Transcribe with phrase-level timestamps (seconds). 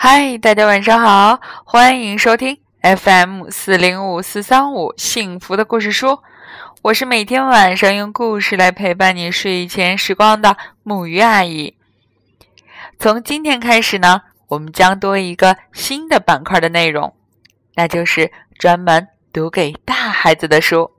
[0.00, 6.20] 嗨，大家晚上好，欢迎收听 FM 四零五四三五幸福的故事书。
[6.82, 11.76] 我是每天晚上用故事来陪伴你睡前时光的木鱼阿姨。
[13.00, 17.12] 从今天开始呢，我们将多一个新的板块的内容，
[17.74, 20.92] 那就是专门读给大孩子的书。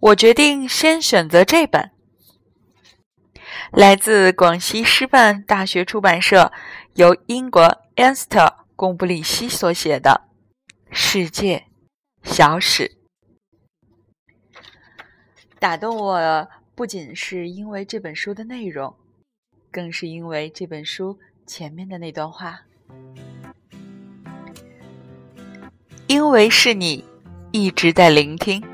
[0.00, 1.92] 我决定先选择这本，
[3.72, 6.52] 来自广西师范大学出版社。
[6.96, 7.60] 由英国
[7.96, 8.38] 安斯特·
[8.74, 10.22] 贡布里希所写的
[10.90, 11.66] 《世界
[12.22, 12.96] 小史》，
[15.58, 18.96] 打动我不仅是因为这本书的内容，
[19.70, 22.60] 更是因为这本书前面的那段话。
[26.06, 27.04] 因为是你
[27.52, 28.64] 一直在聆听，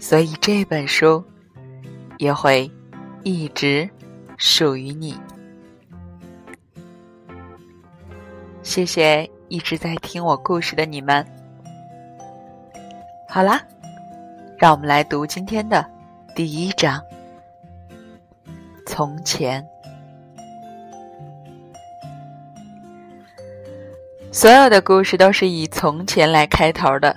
[0.00, 1.24] 所以这本书
[2.18, 2.68] 也会
[3.22, 3.88] 一直
[4.36, 5.16] 属于你。
[8.62, 11.26] 谢谢一直在听我故事的你们。
[13.28, 13.60] 好啦，
[14.58, 15.84] 让我们来读今天的
[16.34, 17.00] 第一章。
[18.86, 19.64] 从前，
[24.32, 27.16] 所有的故事都是以“从前”来开头的，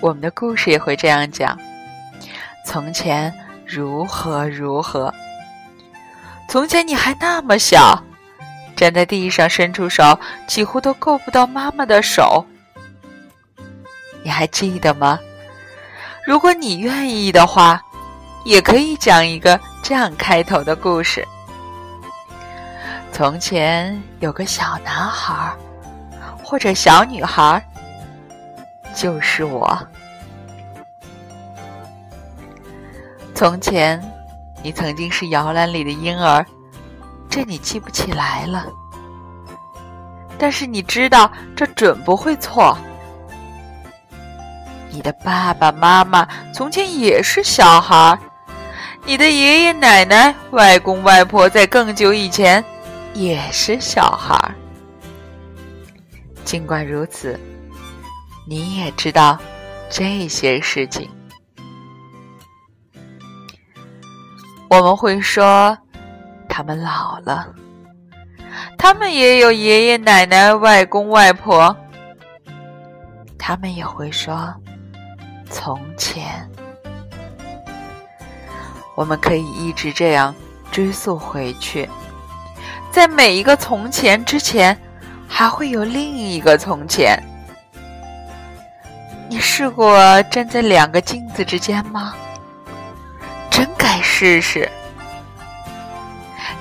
[0.00, 1.56] 我们的故事也会这样讲：
[2.66, 3.32] 从前
[3.74, 5.12] 如何如何。
[6.46, 8.02] 从前你还那么小。
[8.76, 12.44] 站在地上，伸出手，几乎都够不到妈妈的手。
[14.22, 15.18] 你还记得吗？
[16.26, 17.80] 如果你愿意的话，
[18.44, 21.26] 也可以讲一个这样开头的故事。
[23.12, 25.54] 从前有个小男孩，
[26.42, 27.62] 或者小女孩，
[28.94, 29.78] 就是我。
[33.34, 34.00] 从前，
[34.62, 36.44] 你曾经是摇篮里的婴儿。
[37.28, 38.66] 这你记不起来了，
[40.38, 42.76] 但是你知道这准不会错。
[44.90, 48.18] 你的爸爸妈妈从前也是小孩儿，
[49.06, 52.62] 你的爷爷奶奶、外公外婆在更久以前
[53.14, 54.54] 也是小孩儿。
[56.44, 57.40] 尽管如此，
[58.46, 59.38] 你也知道
[59.88, 61.08] 这些事情。
[64.72, 65.76] 我们会说。
[66.48, 67.46] 他们老了，
[68.76, 71.74] 他们也有爷爷奶奶、外公外婆，
[73.38, 74.52] 他们也会说
[75.48, 76.46] 从前。
[78.94, 80.34] 我们可以一直这样
[80.70, 81.88] 追溯回去，
[82.90, 84.78] 在每一个从前之前，
[85.26, 87.18] 还会有另一个从前。
[89.30, 92.14] 你试过站在两个镜子之间吗？
[93.62, 94.68] 真该试试。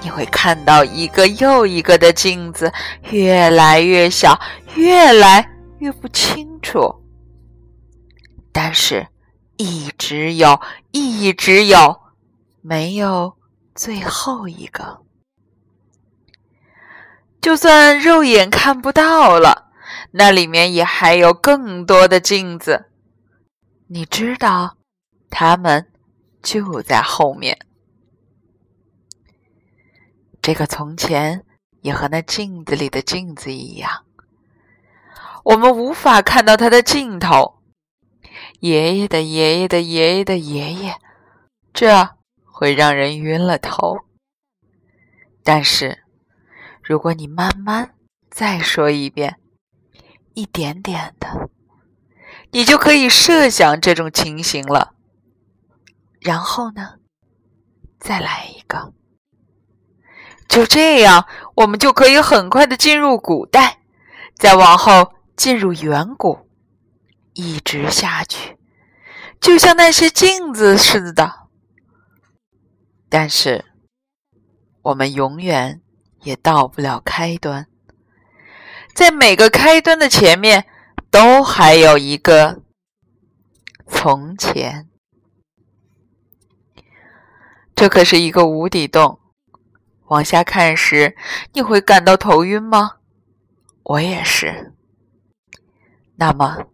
[0.04, 2.72] 你会看到一个又一个的镜子，
[3.10, 4.40] 越来越小，
[4.76, 6.94] 越来越不清楚。
[8.52, 9.08] 但是，
[9.58, 12.00] 一直有，一直有，
[12.62, 13.36] 没有
[13.74, 15.00] 最后一个。
[17.42, 19.72] 就算肉眼看不到了，
[20.12, 22.92] 那里面也还有更多的镜子。
[23.88, 24.78] 你知道，
[25.32, 25.88] 他们
[26.41, 27.57] 就在后面。
[30.41, 31.46] 这个从前
[31.81, 34.06] 也和那镜子里的镜子一样，
[35.44, 37.59] 我们无法看到它的尽头。
[38.59, 40.96] 爷爷的爷爷的爷爷的爷爷，
[41.74, 42.16] 这
[42.46, 44.00] 会让人晕了头。
[45.44, 46.03] 但是，
[46.81, 47.96] 如果你慢慢
[48.29, 49.40] 再说一遍，
[50.34, 51.50] 一点点的，
[52.52, 54.96] 你就可以设想这种情形了。
[56.22, 57.00] 然后呢，
[58.00, 58.94] 再来一个。
[60.48, 63.80] 就这样，我们就可以很快的进入古代，
[64.36, 66.48] 再往后进入远古，
[67.34, 68.58] 一直下去，
[69.40, 71.48] 就像那些镜子似的。
[73.09, 73.66] 但是，
[74.82, 75.82] 我们永远
[76.22, 77.68] 也到不了开端，
[78.94, 80.68] 在每个开端的前面，
[81.09, 82.62] 都还有一个
[83.88, 84.91] 从前。
[87.82, 89.18] 这可是一个无底洞。
[90.10, 91.16] 往下看时，
[91.54, 92.98] 你会感到头晕吗？
[93.82, 94.74] 我也是。
[96.18, 96.68] 那么，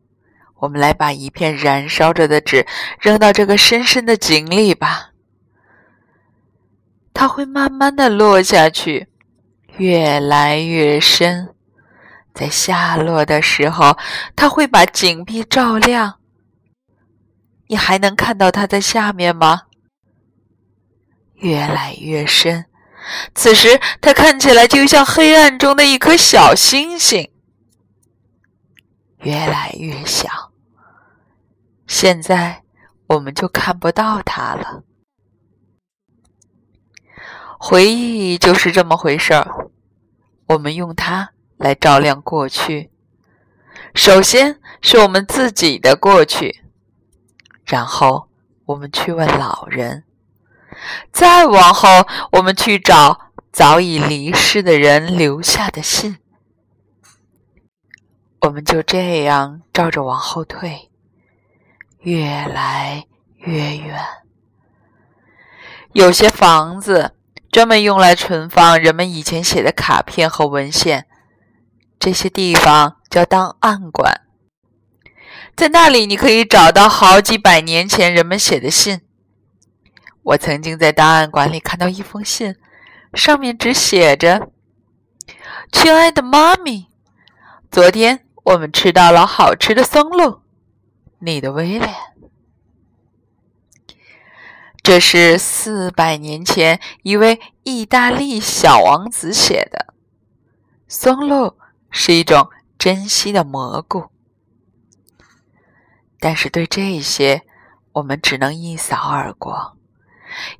[0.58, 2.68] 我们来把一片燃烧着的纸
[3.00, 5.12] 扔到这个深深的井里吧。
[7.14, 9.08] 它会慢慢的落下去，
[9.78, 11.56] 越来越深。
[12.34, 13.98] 在下落的时候，
[14.36, 16.20] 它会把井壁照亮。
[17.68, 19.62] 你还能看到它在下面吗？
[21.38, 22.66] 越来越深。
[23.34, 27.32] 此时它看起来就像黑暗中的一颗小星星，
[29.20, 30.52] 越来越小。
[31.88, 32.64] 现在
[33.08, 34.84] 我们就看不到它了。
[37.60, 39.70] 回忆就是这么回事儿，
[40.48, 42.92] 我们用它来照亮过去。
[43.96, 46.62] 首先是我们自己的过去，
[47.66, 48.30] 然后
[48.66, 50.04] 我们去问老人，
[51.12, 56.18] 再往后我们去找早已离世的人留下的信。
[58.42, 60.90] 我们就这样照着往后退，
[62.00, 63.06] 越来
[63.38, 64.00] 越远。
[65.94, 67.14] 有些房子。
[67.50, 71.08] 专门用来存放人们以前写的卡片和文献，
[71.98, 74.22] 这些地方叫档案馆。
[75.56, 79.02] 在那里，你可以找到好几百年前人们写的信。
[80.28, 82.54] 我曾经在档案馆里看到一封信，
[83.14, 84.50] 上面只写着
[85.72, 86.88] ：“亲爱的妈咪，
[87.72, 90.42] 昨天我们吃到了好吃的松露。
[91.20, 91.96] 你的威廉。”
[94.84, 99.94] 这是四百年前一位意大利小王子写的。
[100.90, 101.58] 松露
[101.90, 104.10] 是一种珍稀的蘑菇，
[106.20, 107.44] 但是对这些
[107.94, 109.77] 我们只能一扫而过，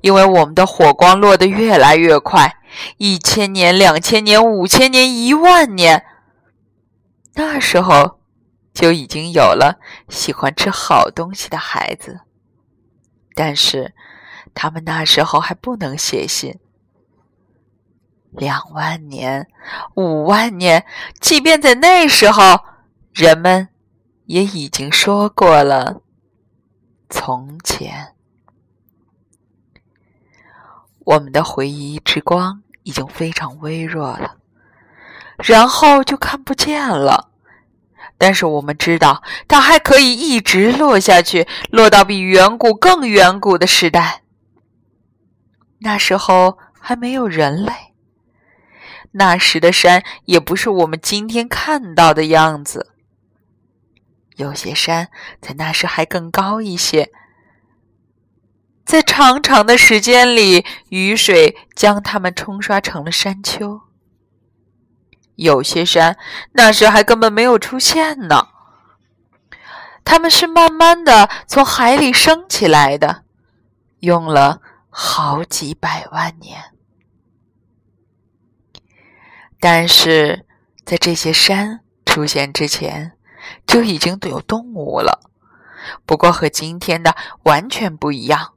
[0.00, 2.56] 因为我们的火光落得越来越快，
[2.96, 6.04] 一千年、两千年、五千年、一万年，
[7.34, 8.20] 那时候
[8.72, 9.78] 就已经有了
[10.08, 12.20] 喜欢吃好东西的孩子，
[13.34, 13.94] 但是。
[14.54, 16.58] 他们那时候还不能写信。
[18.32, 19.46] 两万年、
[19.94, 20.84] 五万年，
[21.20, 22.58] 即便在那时候，
[23.12, 23.68] 人们
[24.24, 26.00] 也已经说过了
[27.08, 28.16] 从前。
[31.08, 34.36] 我们的回忆之光已经非常微弱了，
[35.38, 37.30] 然后就看不见了。
[38.18, 44.22] 但是我们知道，它还可以一直落下去，落到比远古更远古的时代。
[45.78, 47.72] 那时候还没有人类，
[49.12, 52.92] 那时的山也不是我们今天看到的样子。
[54.36, 55.08] 有些山
[55.40, 57.10] 在那时还更高一些，
[58.88, 63.82] 在长长的时间里，雨水将它们冲刷成了山丘。
[65.34, 66.16] 有些山
[66.52, 68.48] 那时还根本没有出现呢，
[70.06, 73.24] 它们是慢慢的从海里升起来的，
[74.00, 74.62] 用了。
[74.90, 76.72] 好几百万年，
[79.60, 80.46] 但是
[80.84, 83.12] 在这些山出现之前，
[83.66, 85.30] 就已经有动物了。
[86.06, 87.14] 不过和今天的
[87.44, 88.54] 完全不一样，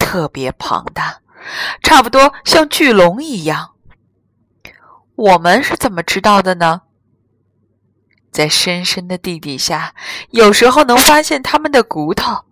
[0.00, 1.20] 特别庞大，
[1.80, 3.74] 差不多像巨龙一样。
[5.14, 6.80] 我们是怎么知道的呢？
[8.32, 9.94] 在深深的地底下，
[10.30, 12.44] 有时候能发现它们的骨头，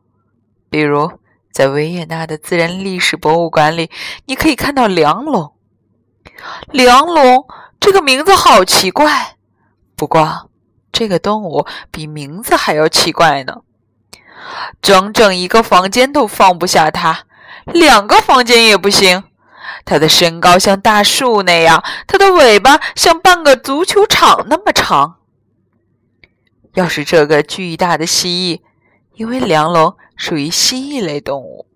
[0.70, 1.18] 比如。
[1.50, 3.90] 在维也纳的自然历史博物馆里，
[4.26, 5.56] 你可以看到梁龙。
[6.68, 7.46] 梁龙
[7.80, 9.36] 这个名字好奇怪，
[9.96, 10.50] 不过
[10.92, 13.62] 这个动物比名字还要奇怪呢。
[14.80, 17.24] 整整一个房间都放不下它，
[17.72, 19.24] 两个房间也不行。
[19.84, 25.18] 它的身高像大树那样，它的尾巴像半个足球场那么长。
[26.74, 28.62] 要是这个巨大的蜥蜴，
[29.14, 29.96] 因为梁龙。
[30.18, 31.68] 属于蜥蜴类动物，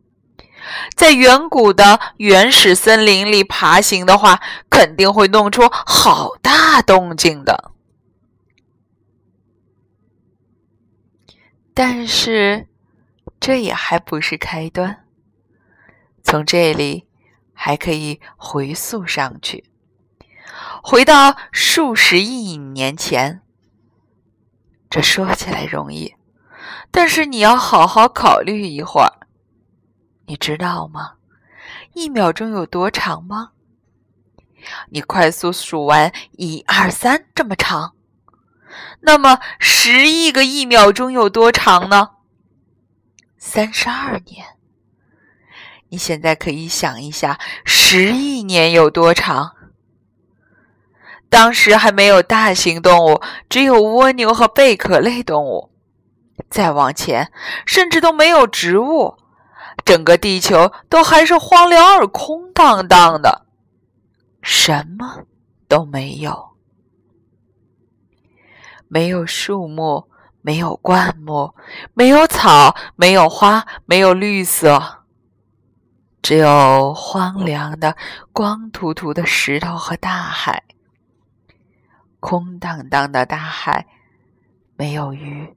[0.97, 7.71] 在远古的原始森林里爬行的话，肯定会弄出好大动静的。
[11.73, 12.67] 但是，
[13.39, 15.02] 这也还不是开端。
[16.33, 17.07] 从这里
[17.53, 19.69] 还可以回溯上去，
[20.83, 23.43] 回到数十亿年前。
[24.89, 26.15] 这说起来容易。
[26.91, 29.13] 但是你要好好考虑一会儿，
[30.25, 31.17] 你知道吗？
[31.93, 33.51] 一秒钟有多长吗？
[34.89, 37.95] 你快速数完一二三这么长，
[39.01, 42.13] 那么十亿个一秒钟有多长呢？
[43.37, 44.47] 三十二年。
[45.93, 49.53] 你现在可以想一下，十亿年有多长？
[51.29, 53.21] 当时还没有大型动物，
[53.51, 55.71] 只有蜗牛和贝壳类动物。
[56.49, 57.31] 再往前，
[57.67, 59.19] 甚至都没有植物，
[59.85, 63.45] 整个地球都还是荒凉而空荡荡的，
[64.41, 65.25] 什么
[65.69, 66.55] 都没有，
[68.89, 70.09] 没有树木，
[70.41, 71.55] 没有灌木，
[71.93, 75.02] 没有草，没有花，没有绿色，
[76.23, 77.97] 只有荒凉的、
[78.33, 80.63] 光秃秃的石头和大海，
[82.21, 83.87] 空荡荡的大海，
[84.77, 85.57] 没有鱼，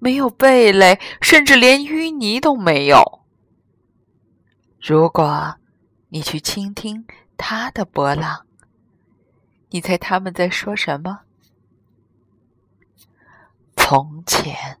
[0.00, 3.20] 没有贝类，甚至连淤泥都没有。
[4.80, 5.56] 如果
[6.08, 7.06] 你去倾听
[7.36, 8.44] 它的波浪，
[9.70, 11.20] 你猜他们在说什么？
[13.76, 14.78] 从前，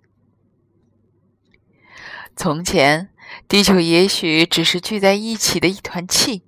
[2.36, 3.08] 从前。
[3.48, 6.42] 地球也许只是聚在一起的一团气，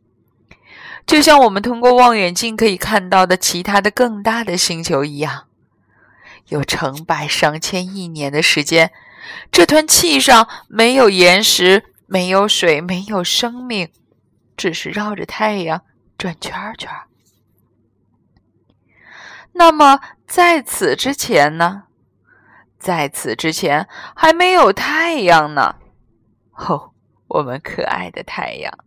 [1.06, 5.46] 就像我们通过望远镜可以看到的其他的更大的星球一样。
[6.48, 8.92] 有成百上千亿年的时间，
[9.50, 13.88] 这团气上没有岩石，没有水，没有生命，
[14.54, 15.80] 只是绕着太阳
[16.18, 16.90] 转圈圈。
[19.52, 21.84] 那么，在此之前呢？
[22.84, 25.76] 在此之前还没有太阳呢。
[26.52, 26.92] 哦，
[27.28, 28.78] 我们可爱的太阳！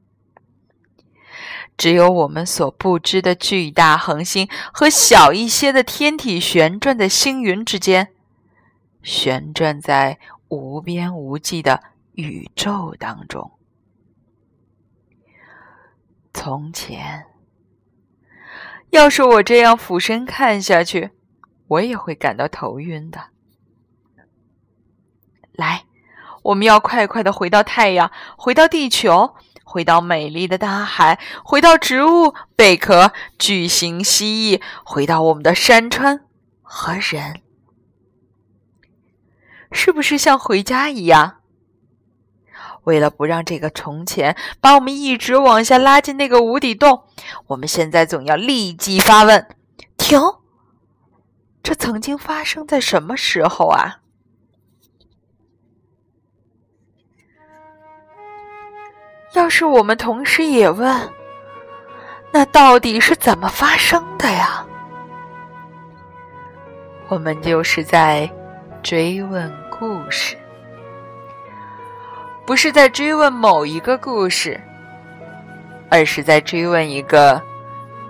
[1.76, 8.10] 只有我们所不知的巨大恒星和小一些的天体旋转在星云之间，
[9.02, 11.82] 旋转在无边无际的
[12.14, 13.52] 宇宙当中。
[16.36, 17.26] 从前，
[18.92, 21.10] 要是我这样俯身看下去，
[21.68, 23.32] 我也会感到头晕的。
[25.58, 25.84] 来。
[26.44, 29.36] 我们要快快的回到太阳，回到地球，
[29.66, 36.22] 回到美丽的大海，回到植物、贝壳、巨型蜥蜴，回到我们的山川
[36.62, 37.42] 和人，
[39.74, 41.40] 是不是像回家一样？
[42.84, 47.04] 为了不让这个从前把我们一直往下拉进那个无底洞，
[47.48, 49.46] 我们现在总要立即发问：
[49.98, 50.18] 停！
[51.62, 54.00] 这曾经发生在什么时候啊？
[59.38, 61.10] 要是我们同时也问，
[62.32, 64.66] 那到底是怎么发生的呀？
[67.08, 68.28] 我们就是在
[68.82, 70.36] 追问故事，
[72.48, 74.60] 不是在追问某一个故事，
[75.92, 77.40] 而是在追问一个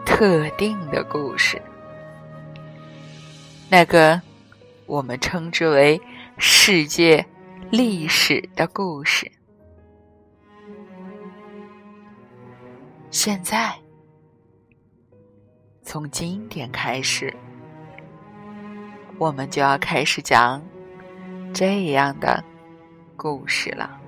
[0.06, 1.62] 特定的故事。
[3.68, 4.22] 那个
[4.86, 6.02] 我们称之为
[6.38, 7.26] 世界
[7.70, 9.30] 历史的故事。
[13.10, 13.74] 现在，
[15.82, 17.34] 从今天开始，
[19.18, 20.62] 我们就要开始讲
[21.54, 22.44] 这样的
[23.16, 24.00] 故事了。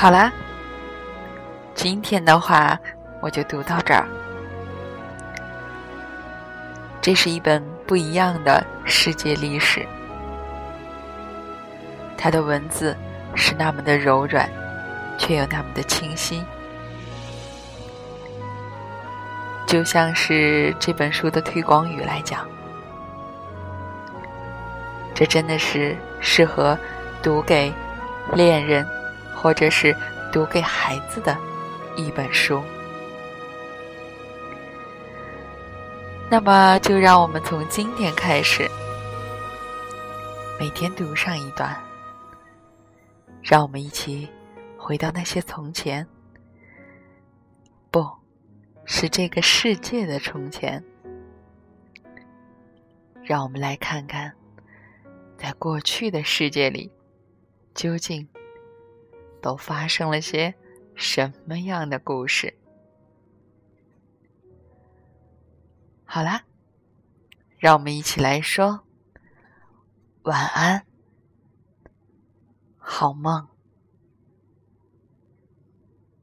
[0.00, 0.32] 好啦，
[1.74, 2.78] 今天的话
[3.20, 4.06] 我就读到这儿。
[7.02, 9.84] 这是一本不一样的世界历史，
[12.16, 12.96] 它的文字
[13.34, 14.48] 是那么的柔软，
[15.18, 16.44] 却又那么的清晰，
[19.66, 22.46] 就像是这本书的推广语来讲，
[25.12, 26.78] 这真的是适合
[27.20, 27.74] 读给
[28.34, 28.86] 恋人。
[29.40, 29.96] 或者是
[30.32, 31.38] 读给孩子的
[31.96, 32.60] 一本书，
[36.28, 38.68] 那么就让我们从今天开始，
[40.58, 41.80] 每天读上一段，
[43.40, 44.28] 让我们一起
[44.76, 46.04] 回到那些从前，
[47.92, 48.04] 不
[48.84, 50.82] 是这个世界的从前，
[53.22, 54.32] 让我们来看看，
[55.36, 56.90] 在过去的世界里，
[57.72, 58.28] 究竟。
[59.40, 60.54] 都发生了些
[60.94, 62.58] 什么样的故事？
[66.04, 66.44] 好啦，
[67.58, 68.80] 让我们一起来说
[70.22, 70.86] 晚安，
[72.78, 73.48] 好梦。